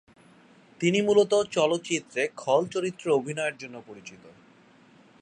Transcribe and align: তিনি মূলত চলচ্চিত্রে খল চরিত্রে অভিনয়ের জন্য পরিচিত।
তিনি 0.81 0.99
মূলত 1.01 1.33
চলচ্চিত্রে 1.51 2.21
খল 2.35 2.61
চরিত্রে 2.65 3.09
অভিনয়ের 3.11 3.55
জন্য 3.57 3.75
পরিচিত। 3.87 4.23